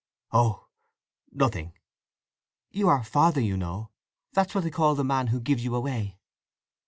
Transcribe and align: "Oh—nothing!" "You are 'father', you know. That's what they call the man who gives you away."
"Oh—nothing!" 0.31 1.73
"You 2.71 2.89
are 2.89 3.03
'father', 3.03 3.39
you 3.39 3.55
know. 3.55 3.91
That's 4.33 4.55
what 4.55 4.63
they 4.63 4.71
call 4.71 4.95
the 4.95 5.03
man 5.03 5.27
who 5.27 5.39
gives 5.39 5.63
you 5.63 5.75
away." 5.75 6.17